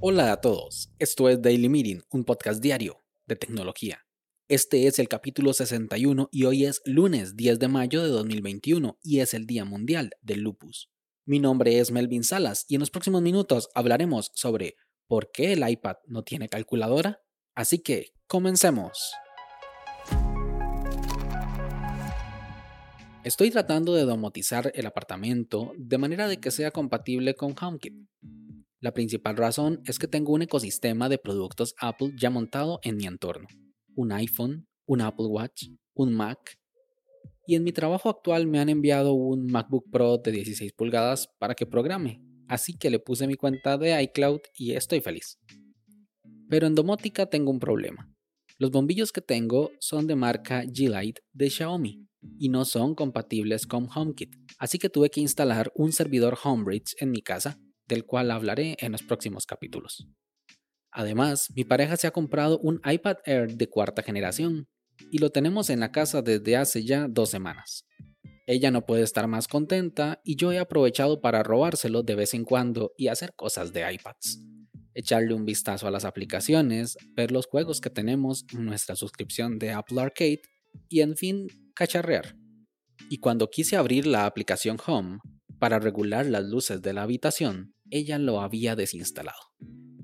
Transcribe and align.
Hola 0.00 0.32
a 0.32 0.40
todos, 0.40 0.90
esto 0.98 1.28
es 1.28 1.42
Daily 1.42 1.68
Meeting, 1.68 2.02
un 2.10 2.24
podcast 2.24 2.62
diario 2.62 3.04
de 3.26 3.36
tecnología. 3.36 4.06
Este 4.48 4.86
es 4.86 4.98
el 4.98 5.08
capítulo 5.08 5.52
61 5.52 6.28
y 6.32 6.44
hoy 6.44 6.64
es 6.64 6.80
lunes 6.84 7.36
10 7.36 7.58
de 7.58 7.68
mayo 7.68 8.02
de 8.02 8.08
2021 8.08 8.98
y 9.02 9.20
es 9.20 9.34
el 9.34 9.46
Día 9.46 9.64
Mundial 9.64 10.12
del 10.22 10.40
Lupus. 10.40 10.88
Mi 11.26 11.40
nombre 11.40 11.78
es 11.78 11.90
Melvin 11.90 12.24
Salas 12.24 12.64
y 12.68 12.76
en 12.76 12.80
los 12.80 12.90
próximos 12.90 13.20
minutos 13.20 13.68
hablaremos 13.74 14.30
sobre 14.34 14.76
por 15.08 15.30
qué 15.32 15.52
el 15.52 15.68
iPad 15.68 15.96
no 16.06 16.22
tiene 16.22 16.48
calculadora. 16.48 17.20
Así 17.54 17.80
que, 17.80 18.14
comencemos. 18.26 19.12
Estoy 23.28 23.50
tratando 23.50 23.92
de 23.92 24.06
domotizar 24.06 24.72
el 24.74 24.86
apartamento 24.86 25.74
de 25.76 25.98
manera 25.98 26.28
de 26.28 26.38
que 26.38 26.50
sea 26.50 26.70
compatible 26.70 27.34
con 27.34 27.54
HomeKit. 27.60 27.92
La 28.80 28.94
principal 28.94 29.36
razón 29.36 29.82
es 29.84 29.98
que 29.98 30.08
tengo 30.08 30.32
un 30.32 30.40
ecosistema 30.40 31.10
de 31.10 31.18
productos 31.18 31.74
Apple 31.78 32.12
ya 32.16 32.30
montado 32.30 32.80
en 32.82 32.96
mi 32.96 33.04
entorno. 33.04 33.46
Un 33.94 34.12
iPhone, 34.12 34.66
un 34.86 35.02
Apple 35.02 35.26
Watch, 35.26 35.64
un 35.92 36.14
Mac. 36.14 36.58
Y 37.46 37.56
en 37.56 37.64
mi 37.64 37.72
trabajo 37.72 38.08
actual 38.08 38.46
me 38.46 38.60
han 38.60 38.70
enviado 38.70 39.12
un 39.12 39.44
MacBook 39.44 39.90
Pro 39.90 40.16
de 40.16 40.32
16 40.32 40.72
pulgadas 40.72 41.28
para 41.38 41.54
que 41.54 41.66
programe. 41.66 42.22
Así 42.48 42.78
que 42.78 42.88
le 42.88 42.98
puse 42.98 43.26
mi 43.26 43.34
cuenta 43.34 43.76
de 43.76 44.02
iCloud 44.04 44.40
y 44.54 44.72
estoy 44.72 45.02
feliz. 45.02 45.38
Pero 46.48 46.66
en 46.66 46.74
domótica 46.74 47.26
tengo 47.26 47.50
un 47.50 47.60
problema. 47.60 48.10
Los 48.60 48.72
bombillos 48.72 49.12
que 49.12 49.20
tengo 49.20 49.70
son 49.78 50.08
de 50.08 50.16
marca 50.16 50.64
G-Lite 50.64 51.22
de 51.32 51.48
Xiaomi 51.48 52.08
y 52.40 52.48
no 52.48 52.64
son 52.64 52.96
compatibles 52.96 53.68
con 53.68 53.88
HomeKit, 53.88 54.34
así 54.58 54.80
que 54.80 54.90
tuve 54.90 55.10
que 55.10 55.20
instalar 55.20 55.70
un 55.76 55.92
servidor 55.92 56.36
Homebridge 56.42 56.96
en 56.98 57.12
mi 57.12 57.22
casa, 57.22 57.60
del 57.86 58.04
cual 58.04 58.32
hablaré 58.32 58.76
en 58.80 58.90
los 58.90 59.04
próximos 59.04 59.46
capítulos. 59.46 60.08
Además, 60.90 61.52
mi 61.54 61.62
pareja 61.64 61.96
se 61.96 62.08
ha 62.08 62.10
comprado 62.10 62.58
un 62.58 62.80
iPad 62.84 63.18
Air 63.24 63.56
de 63.56 63.68
cuarta 63.68 64.02
generación 64.02 64.66
y 65.12 65.18
lo 65.18 65.30
tenemos 65.30 65.70
en 65.70 65.78
la 65.78 65.92
casa 65.92 66.20
desde 66.22 66.56
hace 66.56 66.84
ya 66.84 67.06
dos 67.08 67.30
semanas. 67.30 67.86
Ella 68.44 68.72
no 68.72 68.86
puede 68.86 69.02
estar 69.02 69.28
más 69.28 69.46
contenta 69.46 70.20
y 70.24 70.34
yo 70.34 70.50
he 70.50 70.58
aprovechado 70.58 71.20
para 71.20 71.44
robárselo 71.44 72.02
de 72.02 72.16
vez 72.16 72.34
en 72.34 72.44
cuando 72.44 72.92
y 72.96 73.06
hacer 73.06 73.34
cosas 73.36 73.72
de 73.72 73.92
iPads. 73.92 74.40
Echarle 74.98 75.32
un 75.32 75.44
vistazo 75.44 75.86
a 75.86 75.92
las 75.92 76.04
aplicaciones, 76.04 76.98
ver 77.14 77.30
los 77.30 77.46
juegos 77.46 77.80
que 77.80 77.88
tenemos 77.88 78.44
en 78.52 78.64
nuestra 78.64 78.96
suscripción 78.96 79.60
de 79.60 79.70
Apple 79.70 80.00
Arcade 80.00 80.42
y 80.88 81.02
en 81.02 81.16
fin 81.16 81.46
cacharrear. 81.72 82.34
Y 83.08 83.18
cuando 83.18 83.48
quise 83.48 83.76
abrir 83.76 84.08
la 84.08 84.26
aplicación 84.26 84.76
Home 84.84 85.20
para 85.60 85.78
regular 85.78 86.26
las 86.26 86.42
luces 86.46 86.82
de 86.82 86.94
la 86.94 87.02
habitación, 87.02 87.74
ella 87.90 88.18
lo 88.18 88.40
había 88.40 88.74
desinstalado. 88.74 89.38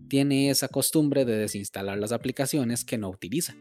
Tiene 0.08 0.48
esa 0.48 0.68
costumbre 0.68 1.24
de 1.24 1.38
desinstalar 1.38 1.98
las 1.98 2.12
aplicaciones 2.12 2.84
que 2.84 2.96
no 2.96 3.10
utiliza. 3.10 3.56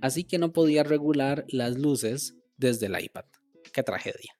Así 0.00 0.24
que 0.24 0.38
no 0.38 0.54
podía 0.54 0.82
regular 0.82 1.44
las 1.48 1.76
luces 1.76 2.36
desde 2.56 2.86
el 2.86 2.98
iPad. 2.98 3.26
¡Qué 3.74 3.82
tragedia! 3.82 4.32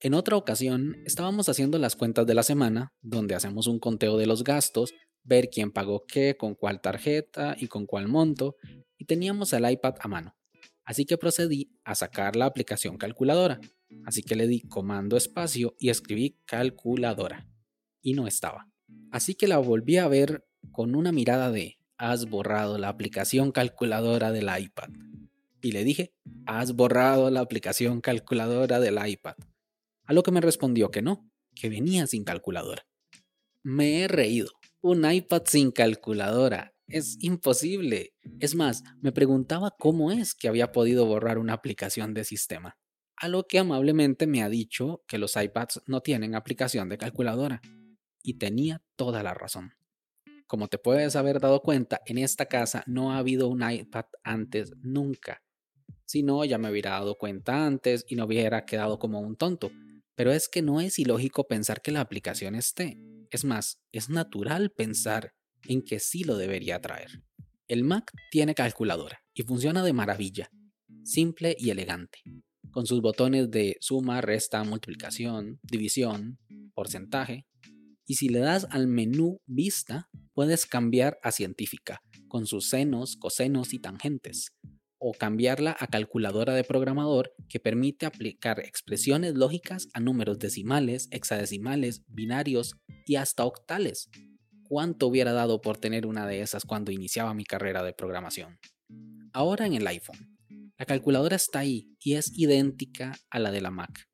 En 0.00 0.14
otra 0.14 0.34
ocasión, 0.34 0.96
estábamos 1.06 1.48
haciendo 1.48 1.78
las 1.78 1.94
cuentas 1.94 2.26
de 2.26 2.34
la 2.34 2.42
semana, 2.42 2.92
donde 3.00 3.36
hacemos 3.36 3.68
un 3.68 3.78
conteo 3.78 4.18
de 4.18 4.26
los 4.26 4.42
gastos, 4.42 4.92
ver 5.24 5.48
quién 5.50 5.72
pagó 5.72 6.04
qué, 6.06 6.36
con 6.36 6.54
cuál 6.54 6.80
tarjeta 6.80 7.56
y 7.58 7.68
con 7.68 7.86
cuál 7.86 8.08
monto, 8.08 8.56
y 8.98 9.04
teníamos 9.04 9.52
el 9.52 9.70
iPad 9.70 9.94
a 10.00 10.08
mano 10.08 10.36
así 10.84 11.04
que 11.04 11.18
procedí 11.18 11.70
a 11.84 11.94
sacar 11.94 12.36
la 12.36 12.46
aplicación 12.46 12.96
calculadora. 12.96 13.60
Así 14.04 14.22
que 14.22 14.36
le 14.36 14.46
di 14.46 14.60
comando 14.60 15.16
espacio 15.16 15.74
y 15.78 15.90
escribí 15.90 16.38
calculadora. 16.44 17.46
Y 18.00 18.14
no 18.14 18.26
estaba. 18.26 18.68
Así 19.10 19.34
que 19.34 19.48
la 19.48 19.58
volví 19.58 19.98
a 19.98 20.08
ver 20.08 20.46
con 20.70 20.94
una 20.94 21.12
mirada 21.12 21.50
de 21.50 21.78
has 21.98 22.28
borrado 22.28 22.78
la 22.78 22.88
aplicación 22.88 23.52
calculadora 23.52 24.32
del 24.32 24.48
iPad. 24.58 24.88
Y 25.60 25.72
le 25.72 25.84
dije, 25.84 26.12
has 26.46 26.72
borrado 26.72 27.30
la 27.30 27.40
aplicación 27.40 28.00
calculadora 28.00 28.80
del 28.80 28.98
iPad. 29.06 29.36
A 30.04 30.12
lo 30.12 30.22
que 30.22 30.32
me 30.32 30.40
respondió 30.40 30.90
que 30.90 31.02
no, 31.02 31.30
que 31.54 31.68
venía 31.68 32.06
sin 32.06 32.24
calculadora. 32.24 32.86
Me 33.62 34.00
he 34.00 34.08
reído. 34.08 34.50
Un 34.84 35.08
iPad 35.08 35.42
sin 35.46 35.70
calculadora. 35.70 36.74
Es 36.88 37.16
imposible. 37.20 38.14
Es 38.40 38.56
más, 38.56 38.82
me 39.00 39.12
preguntaba 39.12 39.76
cómo 39.78 40.10
es 40.10 40.34
que 40.34 40.48
había 40.48 40.72
podido 40.72 41.06
borrar 41.06 41.38
una 41.38 41.52
aplicación 41.52 42.14
de 42.14 42.24
sistema. 42.24 42.76
A 43.16 43.28
lo 43.28 43.46
que 43.46 43.60
amablemente 43.60 44.26
me 44.26 44.42
ha 44.42 44.48
dicho 44.48 45.04
que 45.06 45.18
los 45.18 45.36
iPads 45.36 45.82
no 45.86 46.00
tienen 46.00 46.34
aplicación 46.34 46.88
de 46.88 46.98
calculadora. 46.98 47.60
Y 48.24 48.38
tenía 48.38 48.82
toda 48.96 49.22
la 49.22 49.34
razón. 49.34 49.74
Como 50.48 50.66
te 50.66 50.78
puedes 50.78 51.14
haber 51.14 51.38
dado 51.38 51.62
cuenta, 51.62 52.00
en 52.04 52.18
esta 52.18 52.46
casa 52.46 52.82
no 52.88 53.12
ha 53.12 53.18
habido 53.18 53.46
un 53.46 53.62
iPad 53.62 54.06
antes 54.24 54.72
nunca. 54.82 55.44
Si 56.06 56.24
no, 56.24 56.44
ya 56.44 56.58
me 56.58 56.68
hubiera 56.68 56.90
dado 56.90 57.18
cuenta 57.18 57.66
antes 57.66 58.04
y 58.08 58.16
no 58.16 58.24
hubiera 58.24 58.64
quedado 58.64 58.98
como 58.98 59.20
un 59.20 59.36
tonto. 59.36 59.70
Pero 60.16 60.32
es 60.32 60.48
que 60.48 60.60
no 60.60 60.80
es 60.80 60.98
ilógico 60.98 61.46
pensar 61.46 61.82
que 61.82 61.92
la 61.92 62.00
aplicación 62.00 62.56
esté. 62.56 62.98
Es 63.32 63.46
más, 63.46 63.80
es 63.92 64.10
natural 64.10 64.70
pensar 64.70 65.32
en 65.64 65.80
que 65.80 66.00
sí 66.00 66.22
lo 66.22 66.36
debería 66.36 66.82
traer. 66.82 67.22
El 67.66 67.82
Mac 67.82 68.12
tiene 68.30 68.54
calculadora 68.54 69.24
y 69.32 69.42
funciona 69.42 69.82
de 69.82 69.94
maravilla, 69.94 70.50
simple 71.02 71.56
y 71.58 71.70
elegante, 71.70 72.18
con 72.70 72.84
sus 72.84 73.00
botones 73.00 73.50
de 73.50 73.78
suma, 73.80 74.20
resta, 74.20 74.62
multiplicación, 74.64 75.58
división, 75.62 76.38
porcentaje, 76.74 77.46
y 78.06 78.16
si 78.16 78.28
le 78.28 78.40
das 78.40 78.66
al 78.70 78.86
menú 78.86 79.40
vista, 79.46 80.10
puedes 80.34 80.66
cambiar 80.66 81.18
a 81.22 81.32
científica, 81.32 82.02
con 82.28 82.46
sus 82.46 82.68
senos, 82.68 83.16
cosenos 83.16 83.72
y 83.72 83.78
tangentes, 83.78 84.52
o 85.04 85.12
cambiarla 85.12 85.76
a 85.78 85.88
calculadora 85.88 86.54
de 86.54 86.62
programador 86.62 87.34
que 87.48 87.58
permite 87.58 88.06
aplicar 88.06 88.60
expresiones 88.60 89.34
lógicas 89.34 89.88
a 89.94 90.00
números 90.00 90.38
decimales, 90.38 91.08
hexadecimales, 91.10 92.04
binarios 92.06 92.76
y 93.04 93.16
hasta 93.16 93.44
octales, 93.44 94.08
cuánto 94.62 95.08
hubiera 95.08 95.32
dado 95.32 95.60
por 95.60 95.76
tener 95.76 96.06
una 96.06 96.26
de 96.26 96.40
esas 96.40 96.64
cuando 96.64 96.92
iniciaba 96.92 97.34
mi 97.34 97.44
carrera 97.44 97.82
de 97.82 97.92
programación. 97.92 98.58
Ahora 99.32 99.66
en 99.66 99.74
el 99.74 99.86
iPhone, 99.88 100.38
la 100.78 100.86
calculadora 100.86 101.34
está 101.34 101.58
ahí 101.58 101.88
y 102.00 102.14
es 102.14 102.32
idéntica 102.38 103.18
a 103.28 103.40
la 103.40 103.50
de 103.50 103.60
la 103.60 103.72
Mac, 103.72 104.06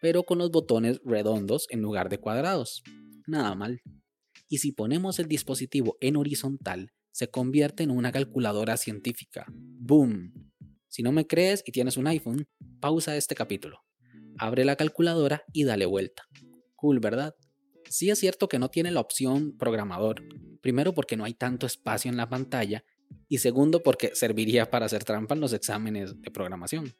pero 0.00 0.22
con 0.22 0.38
los 0.38 0.50
botones 0.50 1.02
redondos 1.04 1.66
en 1.68 1.82
lugar 1.82 2.08
de 2.08 2.18
cuadrados. 2.18 2.82
Nada 3.26 3.54
mal. 3.54 3.82
Y 4.48 4.58
si 4.58 4.72
ponemos 4.72 5.18
el 5.18 5.28
dispositivo 5.28 5.98
en 6.00 6.16
horizontal, 6.16 6.92
se 7.14 7.30
convierte 7.30 7.84
en 7.84 7.92
una 7.92 8.10
calculadora 8.10 8.76
científica. 8.76 9.46
¡Boom! 9.48 10.50
Si 10.88 11.04
no 11.04 11.12
me 11.12 11.28
crees 11.28 11.62
y 11.64 11.70
tienes 11.70 11.96
un 11.96 12.08
iPhone, 12.08 12.48
pausa 12.80 13.16
este 13.16 13.36
capítulo. 13.36 13.84
Abre 14.36 14.64
la 14.64 14.74
calculadora 14.74 15.44
y 15.52 15.62
dale 15.62 15.86
vuelta. 15.86 16.24
Cool, 16.74 16.98
¿verdad? 16.98 17.36
Sí 17.88 18.10
es 18.10 18.18
cierto 18.18 18.48
que 18.48 18.58
no 18.58 18.68
tiene 18.68 18.90
la 18.90 18.98
opción 18.98 19.56
programador, 19.56 20.24
primero 20.60 20.92
porque 20.92 21.16
no 21.16 21.24
hay 21.24 21.34
tanto 21.34 21.66
espacio 21.66 22.10
en 22.10 22.16
la 22.16 22.28
pantalla 22.28 22.84
y 23.28 23.38
segundo 23.38 23.84
porque 23.84 24.10
serviría 24.16 24.68
para 24.68 24.86
hacer 24.86 25.04
trampa 25.04 25.36
en 25.36 25.40
los 25.40 25.52
exámenes 25.52 26.20
de 26.20 26.30
programación. 26.32 26.96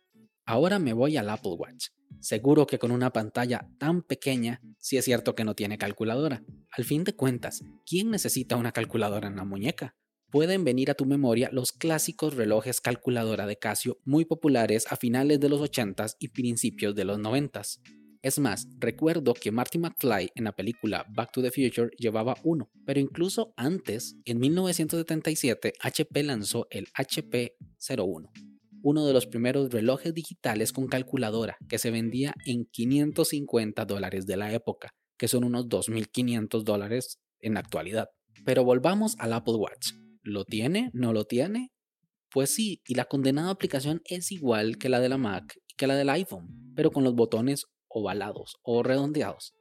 Ahora 0.47 0.79
me 0.79 0.93
voy 0.93 1.17
al 1.17 1.29
Apple 1.29 1.57
Watch. 1.59 1.89
Seguro 2.21 2.69
que 2.69 2.79
con 2.79 2.93
una 2.93 3.13
pantalla 3.13 3.69
tan 3.79 4.03
pequeña, 4.03 4.63
sí 4.79 4.97
es 4.97 5.07
cierto 5.07 5.35
que 5.35 5.43
no 5.43 5.57
tiene 5.57 5.77
calculadora. 5.77 6.45
Al 6.71 6.85
fin 6.85 7.03
de 7.03 7.17
cuentas, 7.17 7.65
¿quién 7.85 8.13
necesita 8.13 8.55
una 8.55 8.71
calculadora 8.71 9.27
en 9.27 9.35
la 9.35 9.45
muñeca? 9.45 9.97
Pueden 10.35 10.65
venir 10.65 10.91
a 10.91 10.95
tu 10.95 11.07
memoria 11.07 11.49
los 11.53 11.71
clásicos 11.71 12.35
relojes 12.35 12.81
calculadora 12.81 13.47
de 13.47 13.57
Casio 13.57 14.01
muy 14.05 14.25
populares 14.25 14.85
a 14.91 14.97
finales 14.97 15.39
de 15.39 15.49
los 15.49 15.61
80s 15.61 16.17
y 16.19 16.31
principios 16.31 16.97
de 16.97 17.05
los 17.05 17.21
90s. 17.21 17.79
Es 18.21 18.41
más, 18.41 18.67
recuerdo 18.81 19.33
que 19.35 19.53
Marty 19.53 19.79
McFly 19.79 20.33
en 20.35 20.43
la 20.43 20.51
película 20.51 21.07
Back 21.15 21.31
to 21.31 21.41
the 21.41 21.53
Future 21.53 21.93
llevaba 21.97 22.35
uno, 22.43 22.69
pero 22.85 22.99
incluso 22.99 23.55
antes, 23.57 24.17
en 24.25 24.41
1977, 24.41 25.75
HP 25.81 26.23
lanzó 26.25 26.67
el 26.71 26.89
HP01, 26.89 28.29
uno 28.83 29.07
de 29.07 29.13
los 29.13 29.29
primeros 29.29 29.71
relojes 29.71 30.15
digitales 30.15 30.73
con 30.73 30.89
calculadora 30.89 31.57
que 31.69 31.79
se 31.79 31.93
vendía 31.93 32.35
en 32.45 32.65
550 32.65 33.85
dólares 33.85 34.27
de 34.27 34.37
la 34.37 34.53
época, 34.53 34.91
que 35.17 35.29
son 35.29 35.45
unos 35.45 35.67
2.500 35.69 36.65
dólares 36.65 37.21
en 37.39 37.55
la 37.55 37.61
actualidad. 37.61 38.09
Pero 38.45 38.65
volvamos 38.65 39.15
al 39.21 39.33
Apple 39.33 39.55
Watch. 39.55 39.93
¿Lo 40.25 40.45
tiene? 40.45 40.91
¿No 40.93 41.13
lo 41.13 41.25
tiene? 41.25 41.71
Pues 42.31 42.53
sí, 42.53 42.83
y 42.87 42.95
la 42.95 43.05
condenada 43.05 43.51
aplicación 43.51 44.03
es 44.07 44.33
igual 44.33 44.79
que 44.79 44.89
la 44.89 44.99
de 44.99 45.09
la 45.09 45.19
Mac 45.19 45.57
y 45.69 45.75
que 45.75 45.87
la 45.87 45.95
del 45.95 46.11
iPhone, 46.11 46.73
pero 46.75 46.91
con 46.91 47.05
los 47.05 47.15
botones 47.15 47.67
ovalados 47.87 48.57
o 48.63 48.83
redondeados. 48.83 49.55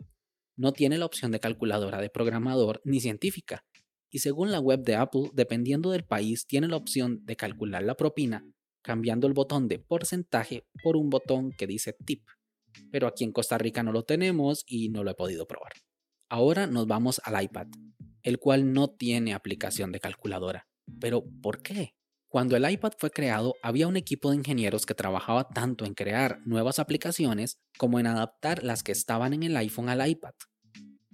No 0.56 0.72
tiene 0.72 0.98
la 0.98 1.06
opción 1.06 1.32
de 1.32 1.40
calculadora 1.40 2.02
de 2.02 2.10
programador 2.10 2.82
ni 2.84 3.00
científica. 3.00 3.64
Y 4.10 4.20
según 4.20 4.52
la 4.52 4.60
web 4.60 4.82
de 4.84 4.96
Apple, 4.96 5.30
dependiendo 5.34 5.92
del 5.92 6.06
país, 6.06 6.48
tiene 6.48 6.68
la 6.68 6.78
opción 6.78 7.20
de 7.26 7.36
calcular 7.36 7.84
la 7.84 7.96
propina 7.96 8.44
cambiando 8.84 9.28
el 9.28 9.34
botón 9.34 9.68
de 9.68 9.80
porcentaje 9.80 10.68
por 10.84 10.98
un 10.98 11.10
botón 11.10 11.52
que 11.58 11.66
dice 11.66 11.96
tip. 12.06 12.24
pero 12.92 13.08
aquí 13.08 13.24
en 13.24 13.32
Costa 13.32 13.58
Rica 13.58 13.84
no 13.84 13.92
lo 13.92 14.04
tenemos 14.04 14.64
y 14.66 14.90
no 14.90 15.04
lo 15.04 15.12
he 15.12 15.16
podido 15.16 15.46
probar. 15.46 15.74
Ahora 16.28 16.66
nos 16.66 16.88
vamos 16.88 17.22
al 17.24 17.44
iPad, 17.44 17.68
el 18.24 18.40
cual 18.40 18.74
no 18.74 18.90
tiene 18.90 19.34
aplicación 19.34 19.92
de 19.92 20.00
calculadora. 20.00 20.68
Pero, 21.00 21.24
¿por 21.42 21.62
qué? 21.62 21.94
Cuando 22.28 22.56
el 22.56 22.68
iPad 22.68 22.94
fue 22.98 23.12
creado, 23.12 23.54
había 23.62 23.88
un 23.88 23.96
equipo 23.96 24.32
de 24.32 24.38
ingenieros 24.38 24.88
que 24.88 24.96
trabajaba 24.96 25.50
tanto 25.50 25.86
en 25.86 25.94
crear 25.94 26.40
nuevas 26.46 26.80
aplicaciones 26.80 27.60
como 27.78 28.00
en 28.00 28.08
adaptar 28.08 28.64
las 28.64 28.82
que 28.82 28.92
estaban 28.92 29.34
en 29.34 29.44
el 29.44 29.56
iPhone 29.56 29.88
al 29.88 30.08
iPad. 30.08 30.34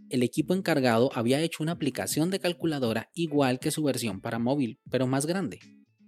El 0.10 0.24
equipo 0.24 0.54
encargado 0.54 1.12
había 1.14 1.42
hecho 1.42 1.62
una 1.62 1.74
aplicación 1.74 2.30
de 2.30 2.40
calculadora 2.40 3.10
igual 3.14 3.60
que 3.60 3.70
su 3.70 3.84
versión 3.84 4.22
para 4.22 4.40
móvil, 4.40 4.80
pero 4.90 5.08
más 5.08 5.26
grande, 5.26 5.60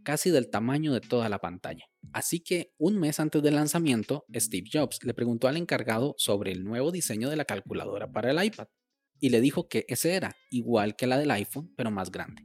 casi 0.03 0.29
del 0.31 0.49
tamaño 0.49 0.93
de 0.93 1.01
toda 1.01 1.27
la 1.27 1.39
pantalla. 1.39 1.85
Así 2.13 2.39
que 2.39 2.71
un 2.77 2.97
mes 2.97 3.19
antes 3.19 3.43
del 3.43 3.55
lanzamiento, 3.55 4.25
Steve 4.33 4.69
Jobs 4.71 4.99
le 5.03 5.13
preguntó 5.13 5.47
al 5.47 5.57
encargado 5.57 6.15
sobre 6.17 6.51
el 6.51 6.63
nuevo 6.63 6.91
diseño 6.91 7.29
de 7.29 7.35
la 7.35 7.45
calculadora 7.45 8.11
para 8.11 8.31
el 8.31 8.43
iPad, 8.43 8.67
y 9.21 9.29
le 9.29 9.39
dijo 9.39 9.69
que 9.69 9.85
ese 9.87 10.15
era 10.15 10.35
igual 10.49 10.97
que 10.97 11.07
la 11.07 11.17
del 11.17 11.31
iPhone, 11.31 11.71
pero 11.77 11.91
más 11.91 12.11
grande. 12.11 12.43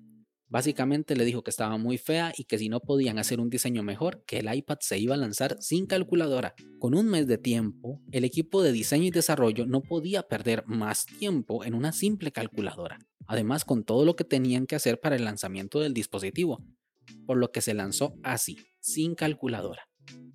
Básicamente 0.48 1.16
le 1.16 1.24
dijo 1.24 1.42
que 1.42 1.50
estaba 1.50 1.76
muy 1.76 1.98
fea 1.98 2.32
y 2.36 2.44
que 2.44 2.58
si 2.58 2.68
no 2.68 2.78
podían 2.78 3.18
hacer 3.18 3.40
un 3.40 3.50
diseño 3.50 3.82
mejor, 3.82 4.22
que 4.26 4.38
el 4.38 4.54
iPad 4.54 4.76
se 4.80 4.98
iba 4.98 5.14
a 5.14 5.18
lanzar 5.18 5.56
sin 5.60 5.86
calculadora. 5.86 6.54
Con 6.78 6.94
un 6.94 7.08
mes 7.08 7.26
de 7.26 7.38
tiempo, 7.38 8.00
el 8.12 8.24
equipo 8.24 8.62
de 8.62 8.70
diseño 8.70 9.06
y 9.06 9.10
desarrollo 9.10 9.66
no 9.66 9.82
podía 9.82 10.22
perder 10.22 10.62
más 10.66 11.06
tiempo 11.06 11.64
en 11.64 11.74
una 11.74 11.90
simple 11.90 12.30
calculadora, 12.30 13.00
además 13.26 13.64
con 13.64 13.82
todo 13.82 14.04
lo 14.04 14.14
que 14.14 14.24
tenían 14.24 14.66
que 14.66 14.76
hacer 14.76 15.00
para 15.00 15.16
el 15.16 15.24
lanzamiento 15.24 15.80
del 15.80 15.94
dispositivo, 15.94 16.62
por 17.26 17.38
lo 17.38 17.50
que 17.50 17.60
se 17.60 17.74
lanzó 17.74 18.14
así, 18.22 18.56
sin 18.78 19.16
calculadora, 19.16 19.88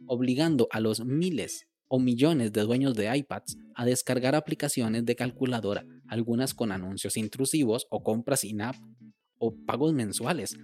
obligando 0.08 0.68
a 0.72 0.82
los 0.82 1.06
miles 1.06 1.68
o 1.94 2.00
millones 2.00 2.54
de 2.54 2.62
dueños 2.62 2.96
de 2.96 3.14
iPads 3.18 3.58
a 3.76 3.84
descargar 3.84 4.34
aplicaciones 4.34 5.04
de 5.04 5.18
calculadora, 5.18 5.86
algunas 6.08 6.54
con 6.54 6.72
anuncios 6.72 7.18
intrusivos 7.18 7.86
o 7.90 8.02
compras 8.02 8.46
in-app 8.46 8.78
o 9.38 9.54
pagos 9.66 9.92
mensuales, 9.92 10.58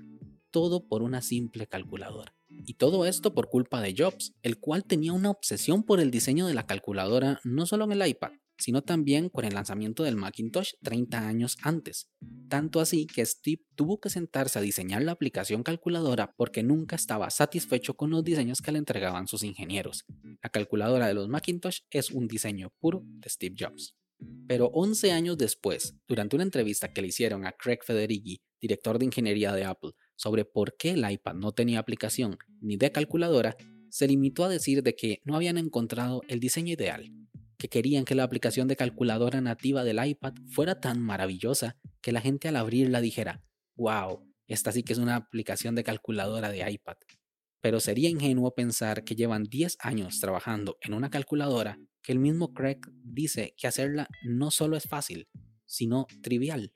todo 0.51 0.87
por 0.87 1.01
una 1.01 1.21
simple 1.21 1.67
calculadora. 1.67 2.33
Y 2.47 2.75
todo 2.75 3.05
esto 3.05 3.33
por 3.33 3.49
culpa 3.49 3.81
de 3.81 3.93
Jobs, 3.97 4.35
el 4.41 4.57
cual 4.57 4.85
tenía 4.85 5.11
una 5.11 5.29
obsesión 5.29 5.83
por 5.83 5.99
el 5.99 6.11
diseño 6.11 6.47
de 6.47 6.53
la 6.53 6.65
calculadora 6.65 7.41
no 7.43 7.65
solo 7.65 7.83
en 7.83 7.91
el 7.91 8.07
iPad, 8.07 8.31
sino 8.57 8.81
también 8.83 9.29
con 9.29 9.45
el 9.45 9.53
lanzamiento 9.53 10.03
del 10.03 10.15
Macintosh 10.15 10.73
30 10.83 11.27
años 11.27 11.57
antes. 11.61 12.09
Tanto 12.49 12.79
así 12.79 13.05
que 13.05 13.25
Steve 13.25 13.63
tuvo 13.75 13.99
que 13.99 14.09
sentarse 14.09 14.59
a 14.59 14.61
diseñar 14.61 15.01
la 15.03 15.11
aplicación 15.11 15.63
calculadora 15.63 16.33
porque 16.37 16.63
nunca 16.63 16.95
estaba 16.95 17.29
satisfecho 17.29 17.95
con 17.95 18.09
los 18.09 18.23
diseños 18.23 18.61
que 18.61 18.71
le 18.71 18.79
entregaban 18.79 19.27
sus 19.27 19.43
ingenieros. 19.43 20.05
La 20.41 20.49
calculadora 20.49 21.07
de 21.07 21.13
los 21.13 21.27
Macintosh 21.27 21.79
es 21.89 22.11
un 22.11 22.27
diseño 22.27 22.73
puro 22.79 23.03
de 23.05 23.29
Steve 23.29 23.55
Jobs. 23.57 23.95
Pero 24.47 24.67
11 24.73 25.11
años 25.11 25.37
después, 25.37 25.95
durante 26.07 26.35
una 26.35 26.43
entrevista 26.43 26.91
que 26.91 27.01
le 27.01 27.09
hicieron 27.09 27.45
a 27.45 27.51
Craig 27.51 27.79
Federighi, 27.83 28.41
director 28.59 28.97
de 28.97 29.05
ingeniería 29.05 29.53
de 29.53 29.65
Apple, 29.65 29.91
sobre 30.15 30.45
por 30.45 30.75
qué 30.75 30.91
el 30.91 31.09
iPad 31.09 31.35
no 31.35 31.51
tenía 31.51 31.79
aplicación 31.79 32.37
ni 32.61 32.77
de 32.77 32.91
calculadora, 32.91 33.55
se 33.89 34.07
limitó 34.07 34.45
a 34.45 34.49
decir 34.49 34.83
de 34.83 34.95
que 34.95 35.21
no 35.23 35.35
habían 35.35 35.57
encontrado 35.57 36.21
el 36.27 36.39
diseño 36.39 36.73
ideal, 36.73 37.09
que 37.57 37.69
querían 37.69 38.05
que 38.05 38.15
la 38.15 38.23
aplicación 38.23 38.67
de 38.67 38.75
calculadora 38.75 39.41
nativa 39.41 39.83
del 39.83 40.05
iPad 40.05 40.33
fuera 40.47 40.79
tan 40.79 41.01
maravillosa 41.01 41.77
que 42.01 42.11
la 42.11 42.21
gente 42.21 42.47
al 42.47 42.55
abrirla 42.55 43.01
dijera, 43.01 43.43
wow, 43.75 44.25
esta 44.47 44.71
sí 44.71 44.83
que 44.83 44.93
es 44.93 44.99
una 44.99 45.15
aplicación 45.15 45.75
de 45.75 45.83
calculadora 45.83 46.49
de 46.49 46.69
iPad. 46.69 46.97
Pero 47.61 47.79
sería 47.79 48.09
ingenuo 48.09 48.53
pensar 48.53 49.03
que 49.03 49.15
llevan 49.15 49.43
10 49.43 49.77
años 49.79 50.19
trabajando 50.19 50.77
en 50.81 50.93
una 50.93 51.09
calculadora 51.09 51.79
que 52.01 52.11
el 52.11 52.19
mismo 52.19 52.53
Craig 52.53 52.79
dice 53.03 53.53
que 53.57 53.67
hacerla 53.67 54.07
no 54.23 54.51
solo 54.51 54.77
es 54.77 54.87
fácil, 54.87 55.27
sino 55.65 56.07
trivial. 56.21 56.71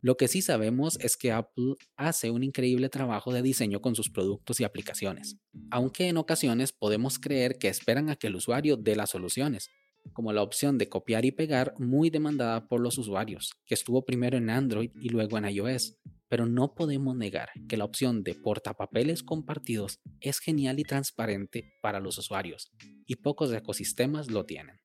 Lo 0.00 0.16
que 0.16 0.28
sí 0.28 0.42
sabemos 0.42 0.96
es 1.00 1.16
que 1.16 1.32
Apple 1.32 1.74
hace 1.96 2.30
un 2.30 2.44
increíble 2.44 2.88
trabajo 2.88 3.32
de 3.32 3.42
diseño 3.42 3.80
con 3.80 3.96
sus 3.96 4.10
productos 4.10 4.60
y 4.60 4.64
aplicaciones, 4.64 5.36
aunque 5.70 6.06
en 6.06 6.18
ocasiones 6.18 6.72
podemos 6.72 7.18
creer 7.18 7.58
que 7.58 7.66
esperan 7.66 8.08
a 8.08 8.14
que 8.14 8.28
el 8.28 8.36
usuario 8.36 8.76
dé 8.76 8.94
las 8.94 9.10
soluciones, 9.10 9.70
como 10.12 10.32
la 10.32 10.42
opción 10.42 10.78
de 10.78 10.88
copiar 10.88 11.24
y 11.24 11.32
pegar 11.32 11.74
muy 11.78 12.10
demandada 12.10 12.66
por 12.68 12.80
los 12.80 12.98
usuarios, 12.98 13.52
que 13.66 13.74
estuvo 13.74 14.04
primero 14.04 14.36
en 14.36 14.50
Android 14.50 14.90
y 15.00 15.08
luego 15.08 15.38
en 15.38 15.48
iOS, 15.48 15.98
pero 16.28 16.46
no 16.46 16.74
podemos 16.74 17.16
negar 17.16 17.48
que 17.68 17.76
la 17.76 17.84
opción 17.84 18.22
de 18.22 18.34
portapapeles 18.34 19.22
compartidos 19.22 20.00
es 20.20 20.38
genial 20.38 20.78
y 20.78 20.84
transparente 20.84 21.72
para 21.80 22.00
los 22.00 22.18
usuarios, 22.18 22.70
y 23.06 23.16
pocos 23.16 23.52
ecosistemas 23.52 24.30
lo 24.30 24.44
tienen. 24.44 24.76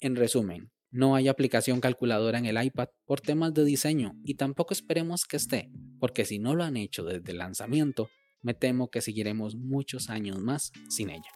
En 0.00 0.16
resumen, 0.16 0.70
no 0.90 1.14
hay 1.14 1.28
aplicación 1.28 1.80
calculadora 1.80 2.38
en 2.38 2.46
el 2.46 2.62
iPad 2.62 2.88
por 3.06 3.20
temas 3.20 3.54
de 3.54 3.64
diseño 3.64 4.12
y 4.24 4.34
tampoco 4.34 4.74
esperemos 4.74 5.24
que 5.24 5.38
esté, 5.38 5.70
porque 5.98 6.24
si 6.24 6.38
no 6.38 6.54
lo 6.54 6.64
han 6.64 6.76
hecho 6.76 7.04
desde 7.04 7.32
el 7.32 7.38
lanzamiento, 7.38 8.10
me 8.42 8.54
temo 8.54 8.90
que 8.90 9.00
seguiremos 9.00 9.54
muchos 9.54 10.10
años 10.10 10.38
más 10.38 10.72
sin 10.88 11.10
ella. 11.10 11.30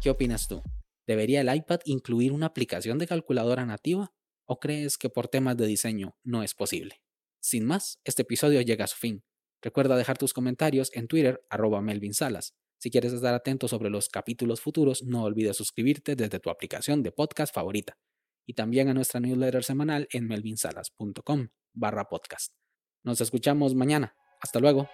¿Qué 0.00 0.10
opinas 0.10 0.48
tú? 0.48 0.62
¿Debería 1.06 1.40
el 1.40 1.54
iPad 1.54 1.80
incluir 1.84 2.32
una 2.32 2.46
aplicación 2.46 2.98
de 2.98 3.06
calculadora 3.06 3.66
nativa 3.66 4.12
o 4.46 4.58
crees 4.58 4.98
que 4.98 5.10
por 5.10 5.28
temas 5.28 5.56
de 5.56 5.66
diseño 5.66 6.16
no 6.24 6.42
es 6.42 6.54
posible? 6.54 7.02
Sin 7.40 7.66
más, 7.66 8.00
este 8.04 8.22
episodio 8.22 8.60
llega 8.60 8.84
a 8.84 8.88
su 8.88 8.96
fin. 8.96 9.24
Recuerda 9.62 9.96
dejar 9.96 10.18
tus 10.18 10.32
comentarios 10.32 10.90
en 10.94 11.06
Twitter 11.06 11.44
arroba 11.50 11.80
Melvin 11.82 12.14
Salas 12.14 12.54
si 12.80 12.90
quieres 12.90 13.12
estar 13.12 13.34
atento 13.34 13.68
sobre 13.68 13.90
los 13.90 14.08
capítulos 14.08 14.62
futuros, 14.62 15.02
no 15.02 15.24
olvides 15.24 15.54
suscribirte 15.54 16.16
desde 16.16 16.40
tu 16.40 16.48
aplicación 16.48 17.02
de 17.02 17.12
podcast 17.12 17.54
favorita 17.54 17.98
y 18.46 18.54
también 18.54 18.88
a 18.88 18.94
nuestra 18.94 19.20
newsletter 19.20 19.62
semanal 19.62 20.08
en 20.12 20.26
melvinsalas.com 20.26 21.48
barra 21.74 22.08
podcast. 22.08 22.54
Nos 23.04 23.20
escuchamos 23.20 23.74
mañana. 23.74 24.16
Hasta 24.40 24.60
luego. 24.60 24.88